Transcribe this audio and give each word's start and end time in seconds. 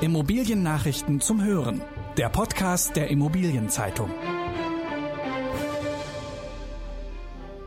Immobiliennachrichten 0.00 1.20
zum 1.20 1.42
Hören. 1.42 1.80
Der 2.16 2.28
Podcast 2.28 2.96
der 2.96 3.10
Immobilienzeitung. 3.10 4.10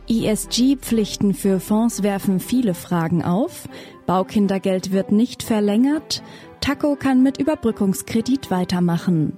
ESG-Pflichten 0.10 1.34
für 1.34 1.60
Fonds 1.60 2.04
werfen 2.04 2.40
viele 2.40 2.74
Fragen 2.74 3.24
auf. 3.24 3.70
Baukindergeld 4.06 4.92
wird 4.92 5.12
nicht 5.12 5.42
verlängert. 5.42 6.22
Taco 6.60 6.98
kann 6.98 7.24
mit 7.24 7.40
Überbrückungskredit 7.40 8.52
weitermachen. 8.52 9.38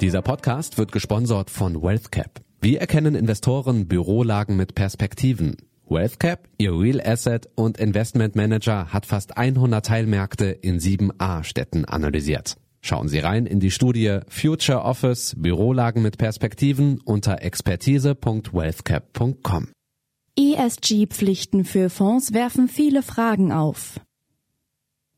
Dieser 0.00 0.22
Podcast 0.22 0.78
wird 0.78 0.92
gesponsert 0.92 1.50
von 1.50 1.82
WealthCap. 1.82 2.40
Wie 2.60 2.76
erkennen 2.76 3.14
Investoren 3.16 3.88
Bürolagen 3.88 4.56
mit 4.56 4.74
Perspektiven? 4.74 5.56
WealthCap, 5.88 6.48
ihr 6.58 6.72
Real 6.72 7.00
Asset 7.00 7.48
und 7.54 7.78
Investment 7.78 8.36
Manager, 8.36 8.92
hat 8.92 9.06
fast 9.06 9.36
100 9.36 9.84
Teilmärkte 9.84 10.46
in 10.46 10.80
sieben 10.80 11.12
A-Städten 11.18 11.84
analysiert. 11.84 12.56
Schauen 12.80 13.08
Sie 13.08 13.18
rein 13.18 13.46
in 13.46 13.58
die 13.58 13.70
Studie 13.70 14.20
Future 14.28 14.82
Office 14.82 15.34
Bürolagen 15.36 16.02
mit 16.02 16.18
Perspektiven 16.18 17.00
unter 17.04 17.42
expertise.wealthcap.com. 17.42 19.68
ESG-Pflichten 20.38 21.64
für 21.64 21.88
Fonds 21.90 22.32
werfen 22.32 22.68
viele 22.68 23.02
Fragen 23.02 23.50
auf. 23.52 23.98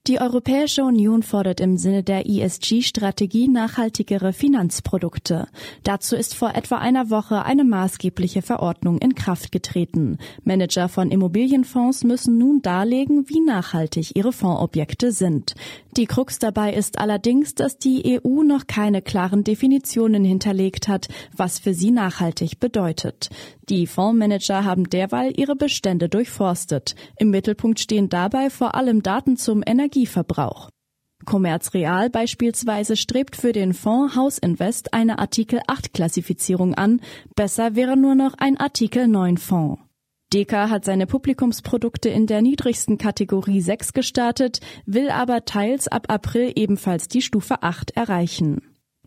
Die 0.08 0.22
Europäische 0.22 0.84
Union 0.84 1.22
fordert 1.22 1.60
im 1.60 1.76
Sinne 1.76 2.02
der 2.02 2.26
ESG-Strategie 2.26 3.46
nachhaltigere 3.46 4.32
Finanzprodukte. 4.32 5.48
Dazu 5.82 6.16
ist 6.16 6.34
vor 6.34 6.54
etwa 6.54 6.78
einer 6.78 7.10
Woche 7.10 7.44
eine 7.44 7.62
maßgebliche 7.62 8.40
Verordnung 8.40 8.96
in 8.96 9.14
Kraft 9.14 9.52
getreten. 9.52 10.16
Manager 10.44 10.88
von 10.88 11.10
Immobilienfonds 11.10 12.04
müssen 12.04 12.38
nun 12.38 12.62
darlegen, 12.62 13.28
wie 13.28 13.40
nachhaltig 13.40 14.16
ihre 14.16 14.32
Fondsobjekte 14.32 15.12
sind. 15.12 15.54
Die 15.98 16.06
Krux 16.06 16.38
dabei 16.38 16.74
ist 16.74 17.00
allerdings, 17.00 17.56
dass 17.56 17.76
die 17.76 18.20
EU 18.24 18.44
noch 18.44 18.68
keine 18.68 19.02
klaren 19.02 19.42
Definitionen 19.42 20.24
hinterlegt 20.24 20.86
hat, 20.86 21.08
was 21.36 21.58
für 21.58 21.74
sie 21.74 21.90
nachhaltig 21.90 22.60
bedeutet. 22.60 23.30
Die 23.68 23.88
Fondsmanager 23.88 24.64
haben 24.64 24.88
derweil 24.88 25.32
ihre 25.36 25.56
Bestände 25.56 26.08
durchforstet. 26.08 26.94
Im 27.18 27.30
Mittelpunkt 27.30 27.80
stehen 27.80 28.08
dabei 28.08 28.48
vor 28.48 28.76
allem 28.76 29.02
Daten 29.02 29.36
zum 29.36 29.64
Energieverbrauch. 29.66 30.70
Commerz 31.24 31.74
Real 31.74 32.10
beispielsweise 32.10 32.94
strebt 32.94 33.34
für 33.34 33.50
den 33.50 33.74
Fonds 33.74 34.14
House 34.14 34.38
Invest 34.38 34.94
eine 34.94 35.18
Artikel 35.18 35.58
8 35.66 35.92
Klassifizierung 35.92 36.74
an. 36.74 37.00
Besser 37.34 37.74
wäre 37.74 37.96
nur 37.96 38.14
noch 38.14 38.34
ein 38.38 38.56
Artikel 38.56 39.08
9 39.08 39.36
Fonds. 39.36 39.87
Deka 40.32 40.68
hat 40.68 40.84
seine 40.84 41.06
Publikumsprodukte 41.06 42.10
in 42.10 42.26
der 42.26 42.42
niedrigsten 42.42 42.98
Kategorie 42.98 43.62
6 43.62 43.94
gestartet, 43.94 44.60
will 44.84 45.08
aber 45.08 45.46
teils 45.46 45.88
ab 45.88 46.06
April 46.08 46.52
ebenfalls 46.54 47.08
die 47.08 47.22
Stufe 47.22 47.62
8 47.62 47.96
erreichen. 47.96 48.60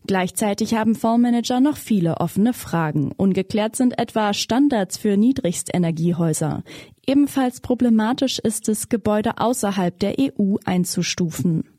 Gleichzeitig 0.04 0.74
haben 0.74 0.96
Fondsmanager 0.96 1.60
noch 1.60 1.76
viele 1.76 2.16
offene 2.16 2.52
Fragen. 2.52 3.12
Ungeklärt 3.16 3.76
sind 3.76 4.00
etwa 4.00 4.34
Standards 4.34 4.98
für 4.98 5.16
Niedrigstenergiehäuser. 5.16 6.64
Ebenfalls 7.06 7.60
problematisch 7.60 8.40
ist 8.40 8.68
es, 8.68 8.88
Gebäude 8.88 9.38
außerhalb 9.38 9.96
der 10.00 10.16
EU 10.18 10.56
einzustufen. 10.64 11.71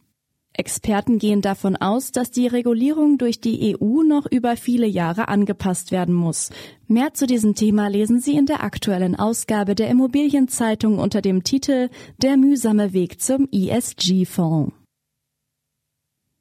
Experten 0.55 1.17
gehen 1.17 1.41
davon 1.41 1.75
aus, 1.75 2.11
dass 2.11 2.29
die 2.29 2.45
Regulierung 2.45 3.17
durch 3.17 3.41
die 3.41 3.75
EU 3.75 4.03
noch 4.03 4.27
über 4.29 4.55
viele 4.55 4.85
Jahre 4.85 5.27
angepasst 5.27 5.91
werden 5.91 6.13
muss. 6.13 6.51
Mehr 6.87 7.13
zu 7.13 7.25
diesem 7.25 7.55
Thema 7.55 7.87
lesen 7.87 8.19
Sie 8.19 8.35
in 8.35 8.45
der 8.45 8.63
aktuellen 8.63 9.15
Ausgabe 9.15 9.73
der 9.73 9.89
Immobilienzeitung 9.89 10.99
unter 10.99 11.21
dem 11.21 11.43
Titel 11.43 11.89
Der 12.21 12.37
mühsame 12.37 12.93
Weg 12.93 13.19
zum 13.19 13.47
ESG-Fonds. 13.51 14.73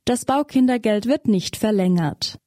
Das 0.04 0.24
Baukindergeld 0.24 1.06
wird 1.06 1.28
nicht 1.28 1.56
verlängert. 1.56 2.41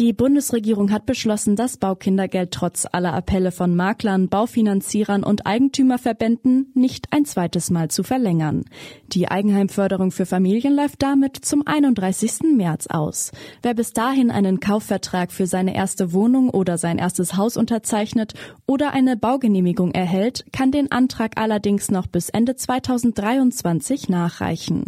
Die 0.00 0.14
Bundesregierung 0.14 0.92
hat 0.92 1.04
beschlossen, 1.04 1.56
das 1.56 1.76
Baukindergeld 1.76 2.52
trotz 2.52 2.86
aller 2.90 3.12
Appelle 3.12 3.52
von 3.52 3.76
Maklern, 3.76 4.30
Baufinanzierern 4.30 5.22
und 5.22 5.44
Eigentümerverbänden 5.44 6.72
nicht 6.72 7.08
ein 7.10 7.26
zweites 7.26 7.68
Mal 7.68 7.90
zu 7.90 8.02
verlängern. 8.02 8.64
Die 9.08 9.30
Eigenheimförderung 9.30 10.10
für 10.10 10.24
Familien 10.24 10.74
läuft 10.74 11.02
damit 11.02 11.36
zum 11.44 11.66
31. 11.66 12.56
März 12.56 12.86
aus. 12.86 13.30
Wer 13.62 13.74
bis 13.74 13.92
dahin 13.92 14.30
einen 14.30 14.58
Kaufvertrag 14.58 15.32
für 15.32 15.46
seine 15.46 15.74
erste 15.74 16.14
Wohnung 16.14 16.48
oder 16.48 16.78
sein 16.78 16.96
erstes 16.96 17.36
Haus 17.36 17.58
unterzeichnet 17.58 18.32
oder 18.66 18.92
eine 18.92 19.18
Baugenehmigung 19.18 19.90
erhält, 19.90 20.46
kann 20.50 20.70
den 20.70 20.90
Antrag 20.90 21.32
allerdings 21.36 21.90
noch 21.90 22.06
bis 22.06 22.30
Ende 22.30 22.56
2023 22.56 24.08
nachreichen. 24.08 24.84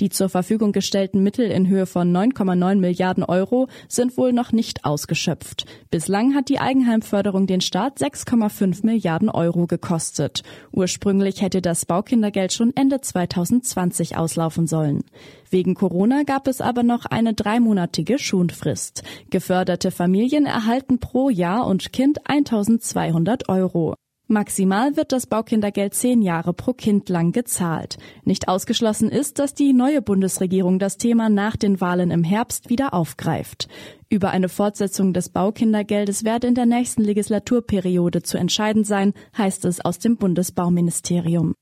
Die 0.00 0.10
zur 0.10 0.28
Verfügung 0.28 0.72
gestellten 0.72 1.22
Mittel 1.22 1.50
in 1.50 1.66
Höhe 1.66 1.86
von 1.86 2.14
9,9 2.14 2.74
Milliarden 2.74 3.24
Euro 3.24 3.66
sind 3.88 4.18
wohl 4.18 4.34
noch 4.34 4.49
nicht 4.52 4.84
ausgeschöpft. 4.84 5.66
Bislang 5.90 6.34
hat 6.34 6.48
die 6.48 6.58
Eigenheimförderung 6.58 7.46
den 7.46 7.60
Staat 7.60 7.98
6,5 7.98 8.84
Milliarden 8.84 9.28
Euro 9.28 9.66
gekostet. 9.66 10.42
Ursprünglich 10.72 11.42
hätte 11.42 11.62
das 11.62 11.86
Baukindergeld 11.86 12.52
schon 12.52 12.72
Ende 12.76 13.00
2020 13.00 14.16
auslaufen 14.16 14.66
sollen. 14.66 15.04
Wegen 15.50 15.74
Corona 15.74 16.22
gab 16.22 16.46
es 16.46 16.60
aber 16.60 16.82
noch 16.82 17.06
eine 17.06 17.34
dreimonatige 17.34 18.18
Schonfrist. 18.18 19.02
Geförderte 19.30 19.90
Familien 19.90 20.46
erhalten 20.46 20.98
pro 21.00 21.30
Jahr 21.30 21.66
und 21.66 21.92
Kind 21.92 22.28
1200 22.28 23.48
Euro. 23.48 23.94
Maximal 24.30 24.96
wird 24.96 25.10
das 25.10 25.26
Baukindergeld 25.26 25.92
zehn 25.92 26.22
Jahre 26.22 26.52
pro 26.52 26.72
Kind 26.72 27.08
lang 27.08 27.32
gezahlt. 27.32 27.98
Nicht 28.24 28.46
ausgeschlossen 28.46 29.08
ist, 29.08 29.40
dass 29.40 29.54
die 29.54 29.72
neue 29.72 30.02
Bundesregierung 30.02 30.78
das 30.78 30.98
Thema 30.98 31.28
nach 31.28 31.56
den 31.56 31.80
Wahlen 31.80 32.12
im 32.12 32.22
Herbst 32.22 32.70
wieder 32.70 32.94
aufgreift. 32.94 33.66
Über 34.08 34.30
eine 34.30 34.48
Fortsetzung 34.48 35.12
des 35.12 35.30
Baukindergeldes 35.30 36.22
werde 36.22 36.46
in 36.46 36.54
der 36.54 36.66
nächsten 36.66 37.02
Legislaturperiode 37.02 38.22
zu 38.22 38.38
entscheiden 38.38 38.84
sein, 38.84 39.14
heißt 39.36 39.64
es 39.64 39.84
aus 39.84 39.98
dem 39.98 40.16
Bundesbauministerium. 40.16 41.54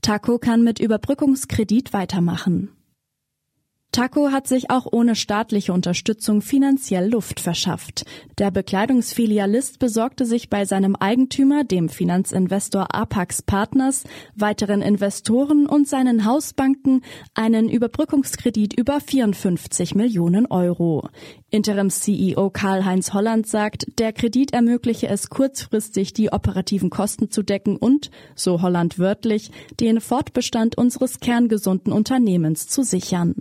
Taco 0.00 0.38
kann 0.38 0.64
mit 0.64 0.80
Überbrückungskredit 0.80 1.92
weitermachen. 1.92 2.70
Taco 3.94 4.32
hat 4.32 4.48
sich 4.48 4.70
auch 4.70 4.88
ohne 4.90 5.14
staatliche 5.14 5.72
Unterstützung 5.72 6.42
finanziell 6.42 7.08
Luft 7.08 7.38
verschafft. 7.38 8.04
Der 8.38 8.50
Bekleidungsfilialist 8.50 9.78
besorgte 9.78 10.26
sich 10.26 10.50
bei 10.50 10.64
seinem 10.64 10.96
Eigentümer, 10.96 11.62
dem 11.62 11.88
Finanzinvestor 11.88 12.92
Apax 12.92 13.42
Partners, 13.42 14.02
weiteren 14.34 14.82
Investoren 14.82 15.66
und 15.66 15.86
seinen 15.86 16.24
Hausbanken 16.24 17.02
einen 17.34 17.68
Überbrückungskredit 17.68 18.74
über 18.76 18.98
54 18.98 19.94
Millionen 19.94 20.46
Euro. 20.46 21.08
Interims-CEO 21.50 22.50
Karl-Heinz 22.50 23.12
Holland 23.12 23.46
sagt, 23.46 23.86
der 24.00 24.12
Kredit 24.12 24.52
ermögliche 24.52 25.06
es 25.06 25.30
kurzfristig, 25.30 26.12
die 26.12 26.32
operativen 26.32 26.90
Kosten 26.90 27.30
zu 27.30 27.44
decken 27.44 27.76
und, 27.76 28.10
so 28.34 28.60
Holland 28.60 28.98
wörtlich, 28.98 29.52
den 29.78 30.00
Fortbestand 30.00 30.76
unseres 30.76 31.20
kerngesunden 31.20 31.92
Unternehmens 31.92 32.66
zu 32.66 32.82
sichern. 32.82 33.36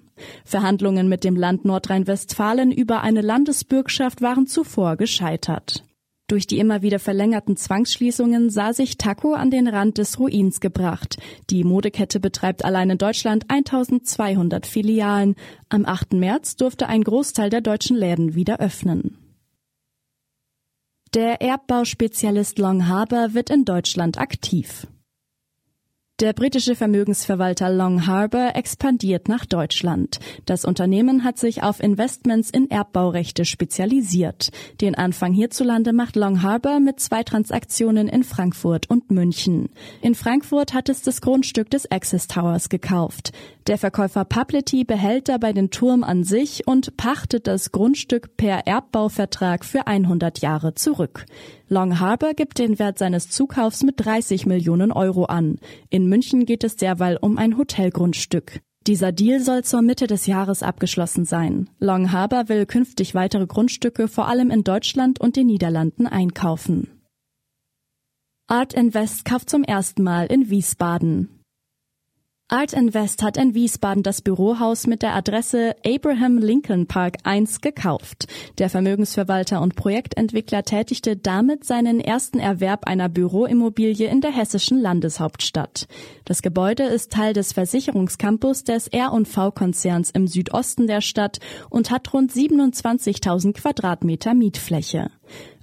Verhandlungen 0.46 1.09
mit 1.09 1.24
dem 1.24 1.35
Land 1.35 1.66
Nordrhein-Westfalen 1.66 2.72
über 2.72 3.01
eine 3.01 3.22
Landesbürgschaft 3.22 4.22
waren 4.22 4.47
zuvor 4.47 4.96
gescheitert. 4.96 5.84
Durch 6.28 6.47
die 6.47 6.57
immer 6.57 6.81
wieder 6.81 7.00
verlängerten 7.00 7.57
Zwangsschließungen 7.57 8.50
sah 8.50 8.73
sich 8.73 8.97
Taco 8.97 9.34
an 9.34 9.52
den 9.52 9.68
Rand 9.68 9.97
des 9.97 10.19
Ruins 10.19 10.62
gebracht. 10.62 11.18
Die 11.50 11.63
Modekette 11.63 12.19
betreibt 12.19 12.63
allein 12.63 12.90
in 12.90 12.97
Deutschland 12.97 13.46
1200 13.50 14.66
Filialen. 14.66 15.35
Am 15.69 15.85
8. 15.85 16.13
März 16.13 16.56
durfte 16.56 16.88
ein 16.88 17.03
Großteil 17.03 17.50
der 17.50 17.62
deutschen 17.62 17.97
Läden 17.97 18.35
wieder 18.35 18.59
öffnen. 18.59 19.18
Der 21.13 21.41
Erdbauspezialist 21.41 22.57
Long 22.57 22.88
Harbor 22.88 23.34
wird 23.34 23.52
in 23.52 23.66
Deutschland 23.66 24.18
aktiv. 24.18 24.88
Der 26.23 26.31
britische 26.31 26.78
Vermögensverwalter 26.78 27.70
Long 27.70 28.08
Harbor 28.08 28.52
expandiert 28.55 29.28
nach 29.28 29.46
Deutschland. 29.46 30.22
Das 30.46 30.64
Unternehmen 30.64 31.25
hat 31.25 31.37
sich 31.37 31.64
auf 31.64 31.84
Investments 31.84 32.49
in 32.49 32.72
Erbbaurechte 32.72 33.43
spezialisiert. 33.43 34.49
Den 34.79 34.96
Anfang 34.96 35.34
hierzulande 35.34 35.91
macht 35.91 36.16
Long 36.16 36.41
Harbor 36.41 36.79
mit 36.79 37.02
zwei 37.02 37.23
Transaktionen 37.23 38.08
in 38.08 38.23
Frankfurt 38.23 38.90
und 38.90 39.11
München. 39.11 39.67
In 40.02 40.16
Frankfurt 40.16 40.73
hat 40.73 40.87
es 40.87 41.02
das 41.02 41.20
Grundstück 41.20 41.70
des 41.70 41.91
Access 41.91 42.28
Towers 42.28 42.70
gekauft. 42.70 43.34
Der 43.67 43.78
Verkäufer 43.78 44.23
Publity 44.23 44.85
behält 44.85 45.28
dabei 45.28 45.52
den 45.52 45.72
Turm 45.72 46.05
an 46.05 46.23
sich 46.23 46.66
und 46.66 46.96
pachtet 46.96 47.47
das 47.47 47.73
Grundstück 47.73 48.37
per 48.37 48.66
Erbbauvertrag 48.66 49.66
für 49.66 49.87
100 49.87 50.40
Jahre 50.40 50.73
zurück. 50.73 51.25
Long 51.73 51.99
Harbor 51.99 52.35
gibt 52.35 52.59
den 52.59 52.78
Wert 52.78 52.99
seines 52.99 53.31
Zukaufs 53.31 53.81
mit 53.81 53.96
30 53.97 54.46
Millionen 54.46 54.91
Euro 54.91 55.25
an. 55.25 55.58
In 55.90 56.05
München 56.08 56.46
geht 56.46 56.64
es 56.64 56.75
derweil 56.75 57.17
um 57.20 57.40
ein 57.40 57.58
Hotelgrundstück. 57.58 58.61
Dieser 58.85 59.11
Deal 59.11 59.40
soll 59.40 59.64
zur 59.64 59.81
Mitte 59.81 60.05
des 60.05 60.28
Jahres 60.28 60.61
abgeschlossen 60.61 61.25
sein. 61.25 61.72
Long 61.79 62.11
Harbor 62.11 62.47
will 62.47 62.67
künftig 62.67 63.16
weitere 63.16 63.47
Grundstücke 63.47 64.08
vor 64.08 64.28
allem 64.28 64.52
in 64.52 64.64
Deutschland 64.64 65.20
und 65.20 65.35
den 65.35 65.47
Niederlanden 65.47 66.05
einkaufen. 66.05 67.02
Art 68.46 68.73
Invest 68.73 69.25
kauft 69.25 69.49
zum 69.49 69.64
ersten 69.64 70.03
Mal 70.03 70.28
in 70.28 70.52
Wiesbaden. 70.52 71.42
Art 72.53 72.73
Invest 72.73 73.23
hat 73.23 73.38
in 73.38 73.55
Wiesbaden 73.55 74.03
das 74.03 74.22
Bürohaus 74.22 74.85
mit 74.85 75.02
der 75.02 75.16
Adresse 75.16 75.76
Abraham 75.84 76.38
Lincoln 76.38 76.85
Park 76.85 77.17
1 77.23 77.61
gekauft. 77.61 78.28
Der 78.59 78.70
Vermögensverwalter 78.70 79.59
und 79.59 79.76
Projektentwickler 79.76 80.61
tätigte 80.61 81.17
damit 81.17 81.64
seinen 81.64 82.00
ersten 82.00 82.38
Erwerb 82.38 82.85
einer 82.85 83.09
Büroimmobilie 83.09 84.08
in 84.08 84.22
der 84.22 84.29
hessischen 84.29 84.79
Landeshauptstadt. 84.79 85.88
Das 86.26 86.44
Gebäude 86.44 86.84
ist 86.84 87.11
Teil 87.11 87.34
des 87.34 87.53
Versicherungscampus 87.53 88.64
des 88.64 88.88
R&V-Konzerns 88.88 90.11
im 90.11 90.28
Südosten 90.28 90.85
der 90.85 91.02
Stadt 91.02 91.40
und 91.72 91.90
hat 91.90 92.14
rund 92.14 92.32
27.000 92.32 93.53
Quadratmeter 93.53 94.35
Mietfläche. 94.35 95.09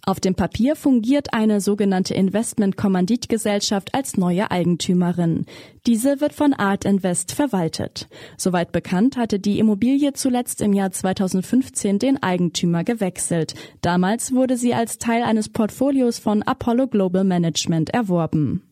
Auf 0.06 0.19
dem 0.19 0.35
Papier 0.35 0.76
fungiert 0.76 1.35
eine 1.35 1.61
sogenannte 1.61 2.14
Investment-Kommanditgesellschaft 2.14 3.94
als 3.94 4.17
neue 4.17 4.50
Eigentümerin. 4.50 5.44
Diese 5.87 6.20
wird 6.20 6.32
von 6.32 6.55
Art 6.55 6.85
Invest 6.85 7.32
verwaltet. 7.32 8.08
Soweit 8.37 8.73
bekannt 8.73 9.17
hatte 9.17 9.38
die 9.38 9.58
Immobilie 9.58 10.12
zuletzt 10.14 10.62
im 10.62 10.73
Jahr 10.73 10.91
2015 10.91 11.99
den 11.99 12.23
Eigentümer 12.23 12.82
gewechselt. 12.82 13.55
Damals 13.82 14.32
wurde 14.32 14.56
sie 14.56 14.73
als 14.75 14.99
Teil 14.99 15.23
eines 15.23 15.50
Portfolios 15.50 16.19
von 16.19 16.43
Apollo 16.43 16.88
Global 16.88 17.25
Management 17.25 17.91
erworben. 17.91 18.62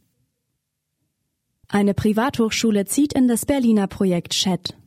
Eine 1.68 1.92
Privathochschule 1.92 2.86
zieht 2.86 3.12
in 3.12 3.28
das 3.28 3.44
Berliner 3.44 3.88
Projekt 3.88 4.32
Chat. 4.32 4.77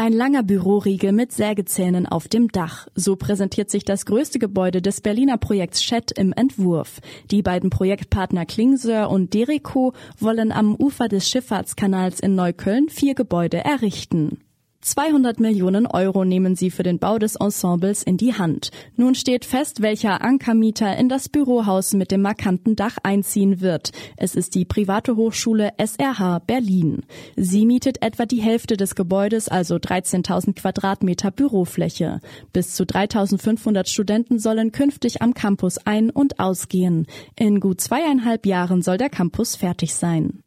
Ein 0.00 0.12
langer 0.12 0.44
Büroriegel 0.44 1.10
mit 1.10 1.32
Sägezähnen 1.32 2.06
auf 2.06 2.28
dem 2.28 2.52
Dach. 2.52 2.86
So 2.94 3.16
präsentiert 3.16 3.68
sich 3.68 3.84
das 3.84 4.06
größte 4.06 4.38
Gebäude 4.38 4.80
des 4.80 5.00
Berliner 5.00 5.38
Projekts 5.38 5.80
Chat 5.80 6.12
im 6.12 6.32
Entwurf. 6.32 7.00
Die 7.32 7.42
beiden 7.42 7.68
Projektpartner 7.68 8.46
Klingsör 8.46 9.10
und 9.10 9.34
Derico 9.34 9.94
wollen 10.20 10.52
am 10.52 10.76
Ufer 10.76 11.08
des 11.08 11.28
Schifffahrtskanals 11.28 12.20
in 12.20 12.36
Neukölln 12.36 12.88
vier 12.90 13.16
Gebäude 13.16 13.64
errichten. 13.64 14.38
200 14.80 15.40
Millionen 15.40 15.86
Euro 15.86 16.24
nehmen 16.24 16.54
sie 16.54 16.70
für 16.70 16.84
den 16.84 17.00
Bau 17.00 17.18
des 17.18 17.34
Ensembles 17.34 18.04
in 18.04 18.16
die 18.16 18.34
Hand. 18.34 18.70
Nun 18.96 19.16
steht 19.16 19.44
fest, 19.44 19.82
welcher 19.82 20.22
Ankermieter 20.22 20.96
in 20.96 21.08
das 21.08 21.28
Bürohaus 21.28 21.94
mit 21.94 22.12
dem 22.12 22.22
markanten 22.22 22.76
Dach 22.76 22.96
einziehen 23.02 23.60
wird. 23.60 23.90
Es 24.16 24.36
ist 24.36 24.54
die 24.54 24.64
private 24.64 25.16
Hochschule 25.16 25.72
SRH 25.78 26.38
Berlin. 26.46 27.02
Sie 27.36 27.66
mietet 27.66 28.02
etwa 28.02 28.24
die 28.24 28.40
Hälfte 28.40 28.76
des 28.76 28.94
Gebäudes, 28.94 29.48
also 29.48 29.76
13.000 29.76 30.54
Quadratmeter 30.54 31.32
Bürofläche. 31.32 32.20
Bis 32.52 32.74
zu 32.74 32.84
3.500 32.84 33.88
Studenten 33.88 34.38
sollen 34.38 34.70
künftig 34.70 35.22
am 35.22 35.34
Campus 35.34 35.78
ein- 35.78 36.10
und 36.10 36.38
ausgehen. 36.38 37.06
In 37.36 37.58
gut 37.58 37.80
zweieinhalb 37.80 38.46
Jahren 38.46 38.82
soll 38.82 38.96
der 38.96 39.10
Campus 39.10 39.56
fertig 39.56 39.94
sein. 39.94 40.44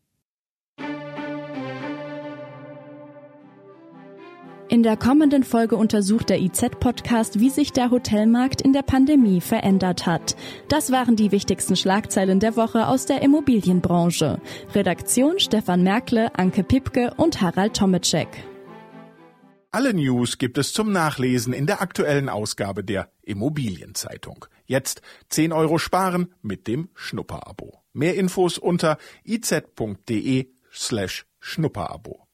In 4.71 4.83
der 4.83 4.95
kommenden 4.95 5.43
Folge 5.43 5.75
untersucht 5.75 6.29
der 6.29 6.39
IZ-Podcast, 6.39 7.41
wie 7.41 7.49
sich 7.49 7.73
der 7.73 7.91
Hotelmarkt 7.91 8.61
in 8.61 8.71
der 8.71 8.83
Pandemie 8.83 9.41
verändert 9.41 10.05
hat. 10.05 10.37
Das 10.69 10.93
waren 10.93 11.17
die 11.17 11.33
wichtigsten 11.33 11.75
Schlagzeilen 11.75 12.39
der 12.39 12.55
Woche 12.55 12.87
aus 12.87 13.05
der 13.05 13.21
Immobilienbranche. 13.21 14.39
Redaktion 14.73 15.39
Stefan 15.39 15.83
Merkle, 15.83 16.33
Anke 16.39 16.63
Pipke 16.63 17.13
und 17.17 17.41
Harald 17.41 17.75
Tomacek. 17.75 18.29
Alle 19.71 19.93
News 19.93 20.37
gibt 20.37 20.57
es 20.57 20.71
zum 20.71 20.93
Nachlesen 20.93 21.51
in 21.51 21.65
der 21.65 21.81
aktuellen 21.81 22.29
Ausgabe 22.29 22.85
der 22.85 23.11
Immobilienzeitung. 23.23 24.45
Jetzt 24.67 25.01
10 25.27 25.51
Euro 25.51 25.79
sparen 25.79 26.33
mit 26.41 26.67
dem 26.67 26.87
Schnupperabo. 26.95 27.81
Mehr 27.91 28.15
Infos 28.15 28.57
unter 28.57 28.97
iz.de 29.25 30.47
slash 30.71 31.25
Schnupperabo. 31.41 32.30